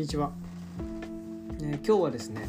[0.00, 0.32] にちは、
[1.62, 2.48] え今日はですね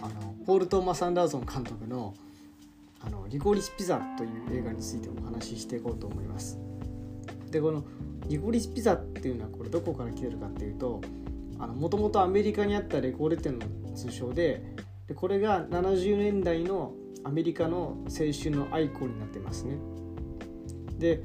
[0.00, 2.14] あのポール・トーマス・アンダーソン監督の
[3.04, 6.58] 「あのリコリス・ピザ」という映画についてお話ししていこうと思います。
[7.50, 7.84] でこの
[8.26, 11.02] リコリス・ピザっていうのはこれどこから来てるかっていうと
[11.58, 14.62] もともとアメリカにあったレコード店の通称で
[15.08, 19.76] でこれが70年代のアメリカの青春のアイコンになってますね。
[20.98, 21.22] で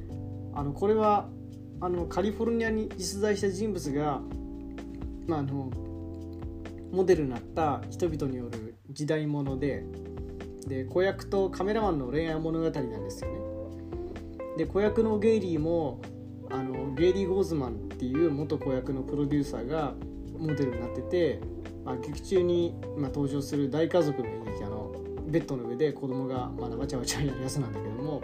[0.56, 1.30] あのこれは
[1.80, 4.22] あのカリフォルニアに実在した人物が、
[5.28, 5.72] まあ、あの
[6.92, 9.84] モデルになった人々による時代物で
[10.68, 12.72] で子役とカメラマンの恋愛物語なん
[13.04, 13.40] ですよね。
[14.58, 16.02] で子役のゲイリーも
[16.52, 19.96] あのゲイリー・ゴーズマンっていう元子役のプロデューサーが
[20.38, 21.40] モデルになってて、
[21.84, 24.94] まあ、劇中に、まあ、登場する大家族の演劇あの
[25.28, 28.22] ベッドの上で子供がまだわちゃわちゃやるやつなんだけども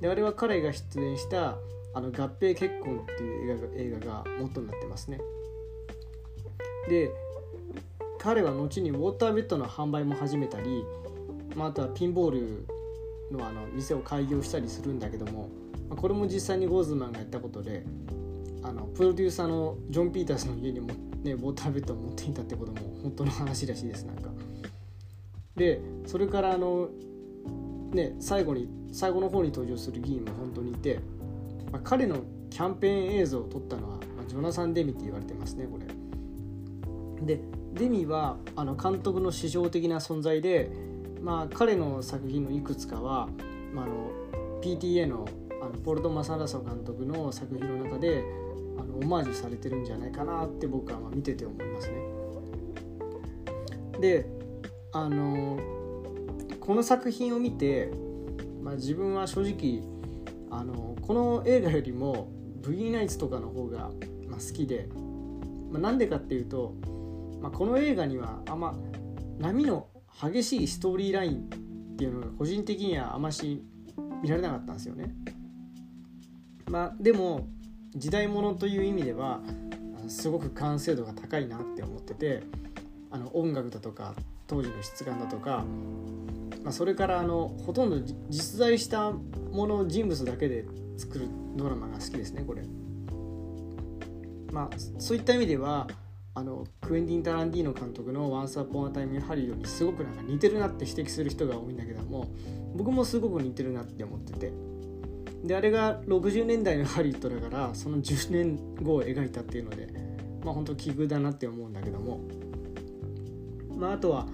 [0.00, 1.56] であれは彼が出演した
[1.94, 5.20] あの合併結婚っていう映画が映画が元になってますね。
[6.88, 7.10] で
[8.18, 10.84] 彼は後にウォーターベッドの販売も始めたり、
[11.54, 12.66] まあ、あとはピンボール
[13.30, 15.48] のあの店を開業したりするんだけども、
[15.88, 17.84] まあ、これも実際にゴーズマンがやったことで
[18.62, 20.88] あのプロデューサーのジョン・ピータースの家にも、
[21.22, 24.30] ね、ウォーターベッドを持っていたってことも本当の話らしいですなんか。
[25.54, 26.88] でそれからあの
[27.92, 30.98] ね最後に最後の方に登場する議員も本当にいて、
[31.70, 32.16] まあ、彼の
[32.50, 35.93] キャンペーン映像を撮ったのは、まあ、ジョナサン・デミって言われてますねこれ。
[37.24, 37.40] で
[37.74, 40.70] デミはあの監督の師匠的な存在で、
[41.20, 43.28] まあ、彼の作品のいくつかは、
[43.72, 44.10] まあ、の
[44.62, 45.26] PTA の
[45.60, 48.22] あのポルト・マサラソ監督の作品の中で
[48.78, 51.96] あのオマージュされてるんじゃないかなって僕はま見てて思いますね。
[53.98, 54.26] で
[54.92, 55.58] あの
[56.60, 57.90] この作品を見て、
[58.62, 59.82] まあ、自分は正直
[60.50, 62.28] あのこの映画よりも
[62.60, 63.90] 「ブギーナイツ」とかの方が、
[64.28, 64.88] ま、好きで、
[65.70, 66.74] まあ、なんでかっていうと
[67.44, 68.74] まあ、この映画にはあんま
[69.38, 69.88] 波の
[70.22, 71.40] 激しいストーリーライン
[71.92, 73.62] っていうのが個人的にはあまし
[74.22, 75.14] 見られなかったんですよね。
[76.70, 77.46] まあ、でも
[77.94, 79.42] 時代物という意味では
[80.08, 82.44] すごく完成度が高いなって思ってて
[83.10, 84.14] あの音楽だとか
[84.46, 85.66] 当時の質感だとか、
[86.62, 88.00] まあ、それからあのほとんど
[88.30, 90.64] 実在したもの人物だけで
[90.96, 92.62] 作るドラマが好きですねこれ。
[94.50, 95.86] まあ、そういった意味では
[96.34, 102.26] あのクエンティン・タランティーノ監督の「Once Upon a Time in Harry」にすごくなんか似てるなって指摘する人が多いんだけども
[102.74, 104.52] 僕もすごく似てるなって思ってて。
[105.44, 109.88] であれが60年代のハリウッドだからその10年後を描いたっていうので
[110.42, 112.20] まあ本当奇遇だなって思うんだけども。
[113.76, 114.26] まああとは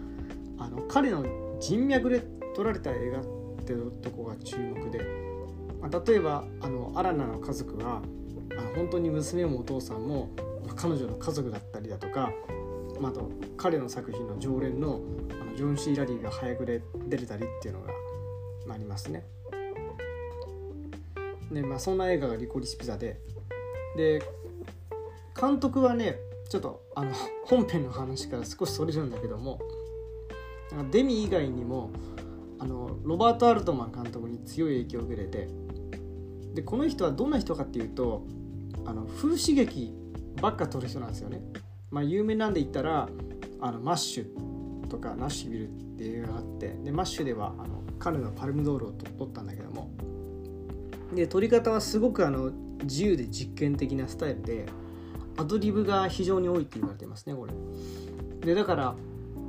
[0.59, 1.25] あの彼の
[1.59, 2.23] 人脈で
[2.55, 3.25] 撮られた映画っ
[3.65, 5.01] てとこが注目で、
[5.81, 8.03] まあ、例えばあのアラナの家族は
[8.61, 10.31] あ本当に娘もお父さんも
[10.77, 12.33] 彼女の家族だったりだとか、
[13.01, 15.01] まあ、と彼の作品の常連の
[15.41, 17.93] あのジョン・シー・ラリーが早くで出れたりっていうのが、
[18.73, 19.25] あ、りますね。
[21.51, 23.21] でまあそんな映画が「リコリス・ピザで」
[23.97, 24.23] で
[25.39, 26.19] 監督はね
[26.49, 27.13] ちょっとあの
[27.45, 29.61] 本編の話から少しそれるんだけども
[30.91, 31.91] デミ以外にも
[32.59, 35.49] あのロバート・アルトマン監督に強い影響を受けてて
[36.55, 38.25] でこの人はどんな人かっていうと
[38.91, 39.95] あの風刺劇
[40.43, 41.41] ばっか撮る人なんですよね。
[41.93, 43.09] まあ、有名なんで言ったら
[43.61, 49.91] あのマッシュとかナッシュビルっていう映画があってでマッシュではあの彼のパルムドールを撮ったんだけども
[51.15, 52.51] で撮り方はすごくあの
[52.83, 54.67] 自由で実験的なスタイルで
[55.37, 57.53] アドリブが非常に多いって言われてますねこれ。
[58.41, 58.95] でだから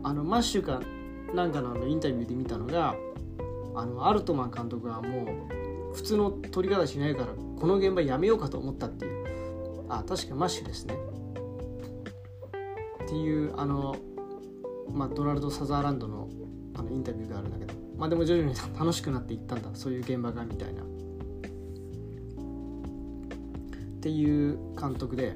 [0.03, 0.81] あのマッシュか
[1.33, 2.95] なんかのあのインタビューで見たのが
[3.75, 5.47] あのアルトマン監督はも
[5.91, 7.27] う普通の撮り方しないから
[7.59, 9.20] この現場やめようかと思ったっていう
[9.91, 10.95] あ確かマッシュですね。
[13.03, 13.95] っていうあの、
[14.89, 16.29] まあ、ドナルド・サザーランドの
[16.73, 19.69] あのインタビューがあるんだけどまあでも徐々に 楽しくなっていったんだ。
[19.73, 20.83] そういう現場がみたいな。
[20.83, 20.85] っ
[23.99, 25.35] ていう監督で。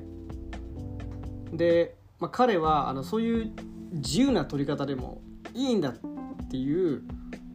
[1.52, 3.52] で、まあ、彼はあのそういう
[3.92, 5.22] 自由な撮り方でも
[5.54, 7.04] いいんだっていう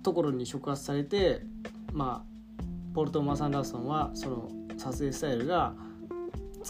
[0.03, 1.43] ところに触発されて
[1.93, 2.31] まあ
[2.95, 5.75] ポルト・マサンダーソンはその撮影スタイルが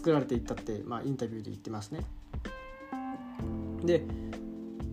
[0.00, 2.00] 作られていったって、まあ、インタビューで言ってますね。
[3.84, 4.02] で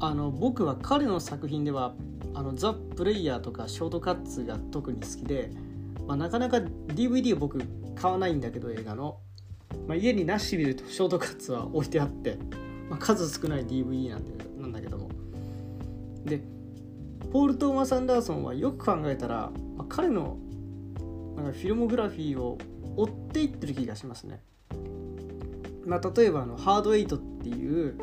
[0.01, 1.95] あの僕は彼の作品では
[2.33, 5.49] あのザ・プレイヤーとかショートカッツが特に好きで、
[6.05, 7.59] まあ、なかなか DVD を僕
[7.95, 9.17] 買わないんだけど映画の、
[9.87, 12.37] まあ、家にナッシュビルとショートカッツは置いてあって、
[12.89, 15.09] まあ、数少ない DVD なんでなんだけども
[16.25, 16.41] で
[17.31, 20.37] ポール・トーマス・アンダーソンはよく考えたら、まあ、彼の
[21.37, 22.57] なんかフィルモグラフィーを
[22.97, 24.41] 追っていってる気がしますね。
[25.85, 27.97] まあ、例えばあのハードエイトっていう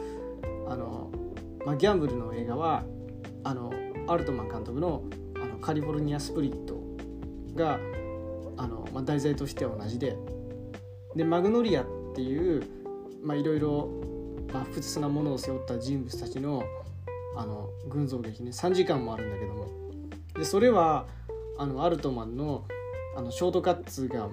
[0.68, 1.10] あの、
[1.66, 2.82] まあ、ギャンブルの映画は
[3.44, 3.72] あの
[4.08, 5.04] アルトマン監督の
[5.36, 6.80] 「あのカリフォルニア・スプリット
[7.54, 7.78] が」
[8.56, 10.16] あのまあ、題材としては同じで
[11.16, 12.62] でマグノリアっていう
[13.24, 13.90] いろいろ
[14.48, 16.62] 不屈なものを背負った人物たちの
[17.36, 19.66] あの群像劇ね3時間もあるんだけども
[20.34, 21.06] でそれは
[21.58, 22.64] あのアルトマンの
[23.16, 24.28] あのショートカッツが、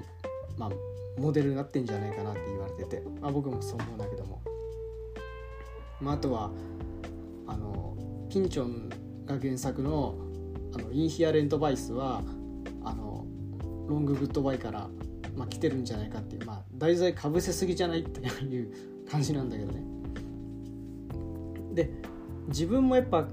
[0.57, 0.69] まあ、
[1.17, 4.41] モデルになってんじゃないかなって言われてて、まあ、僕もそう思うんだけども、
[5.99, 6.51] まあ、あとは
[7.47, 7.95] あの
[8.29, 8.89] ピンチョン
[9.25, 10.15] が原作の
[10.73, 12.21] 「あのインヒアレント・バイスは」
[12.83, 13.25] あの
[13.87, 14.89] ロング・グッド・バイから
[15.35, 19.83] まあ、来てるんじゃないかっていう、まあ、題材かぶせすぎじゃないっていう感じなんだけどね。
[21.73, 21.89] で
[22.47, 23.27] 自分もやっぱ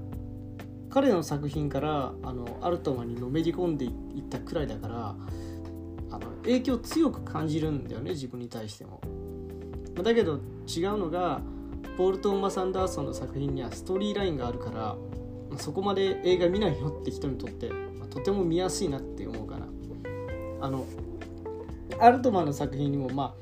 [0.89, 5.15] 彼の作品からあのアルトマンにのめり込んでいったくらいだから
[6.11, 9.01] あの影響強く感じるんだよね自分に対しても。
[10.01, 11.41] だけど違うのが
[11.97, 14.95] ポール・トーマス・アンダーソンの作品にはストーリーラインがあるから
[15.57, 17.71] そこまで映画見ないよって人にとって、
[18.11, 19.67] とても見やすいなって思うかな。
[20.61, 20.85] あの
[21.99, 23.35] アルトマンの作品にもま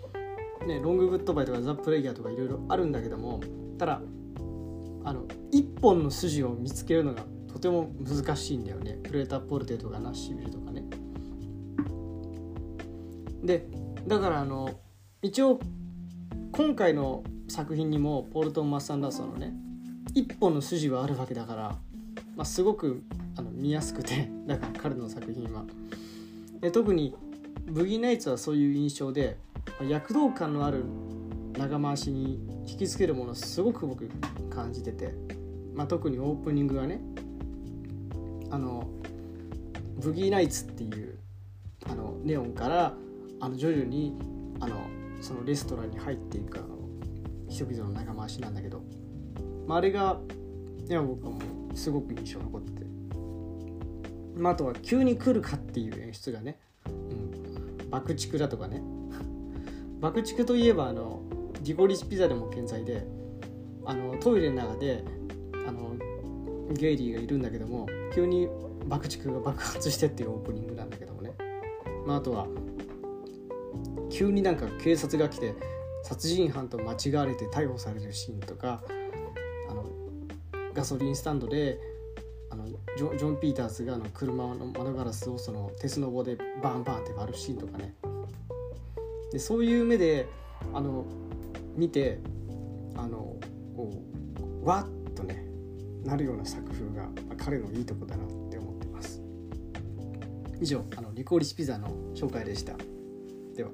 [0.62, 3.40] あねロンググッドバイとかザ・プレイヤーとかいろいろあるんだけども
[3.78, 4.02] ただ
[5.04, 10.84] あの一本の筋を見つけるのがとても難しいんだよねプレーター・ポルテとかナッシビルとかね
[13.48, 13.66] で
[14.06, 14.70] だからあの
[15.22, 15.60] 一応
[16.52, 19.54] 今回の作品にもポールトン・マッサンダーソンのね
[20.14, 21.62] 一本の筋はあるわけだから、
[22.36, 23.04] まあ、すごく
[23.38, 25.66] あの見やすくて だから彼の作品は。
[26.60, 27.16] で特に
[27.68, 29.38] ブギーナイツはそういう印象で
[29.88, 30.84] 躍動感のある
[31.58, 34.10] 長回しに引きつけるものすごく僕
[34.50, 35.14] 感じてて、
[35.74, 37.00] まあ、特にオープニングがね
[38.50, 38.88] あの
[40.02, 41.18] ブギーナイツっていう
[41.86, 42.94] あのネオンから
[43.40, 44.16] あの徐々に
[44.60, 44.76] あの
[45.22, 46.78] そのレストランに入っていくあの
[47.50, 48.84] 人々の長回しなんだけど、
[49.68, 50.20] まあ、あれが
[50.90, 51.40] いや僕はも
[51.74, 52.86] うすごく印象残ってて、
[54.36, 56.58] まあ、あとは急に来るかっていう演出がね
[57.90, 58.82] 爆竹だとかね。
[60.00, 61.22] 爆竹といえばあの
[61.64, 63.08] ディゴリスピザでも健在で
[63.86, 65.04] あのトイレの中で
[65.68, 65.96] あの
[66.74, 68.48] ゲイリーがいるんだけども急に
[68.86, 71.34] 爆竹が爆発してっていうオープニングなんだけどもね、
[72.06, 72.48] まあ、あとは
[74.10, 75.54] 急になんか警察が来て
[76.04, 78.82] 殺人犯と間違われて逮捕されるシーンとか
[79.70, 79.86] あの
[80.74, 81.80] ガソリンスタンドで
[82.50, 87.94] あのジョジョン・ピーターズがあの車の窓ガラスをその鉄の棒でバンバンって割るシーンとかね。
[89.32, 90.28] でそういう目で
[90.74, 91.06] あの
[91.76, 92.20] 見て
[92.96, 93.36] あの
[93.76, 94.02] こ
[94.64, 95.46] うわっとね
[96.06, 99.22] なるような作風があ彼のいいとこだなって思ってます。
[100.62, 102.74] 以上あのリコーリシピザの紹介でした。
[103.58, 103.72] では